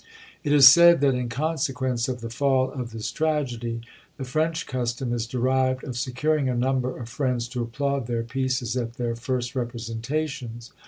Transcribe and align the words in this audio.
It 0.43 0.51
is 0.51 0.67
said 0.67 0.99
that, 1.01 1.13
in 1.13 1.29
consequence 1.29 2.07
of 2.09 2.21
the 2.21 2.31
fall 2.31 2.71
of 2.71 2.89
this 2.89 3.11
tragedy, 3.11 3.81
the 4.17 4.23
French 4.23 4.65
custom 4.65 5.13
is 5.13 5.27
derived 5.27 5.83
of 5.83 5.95
securing 5.95 6.49
a 6.49 6.55
number 6.55 6.97
of 6.97 7.07
friends 7.07 7.47
to 7.49 7.61
applaud 7.61 8.07
their 8.07 8.23
pieces 8.23 8.75
at 8.75 8.93
their 8.93 9.15
first 9.15 9.55
representations. 9.55 10.71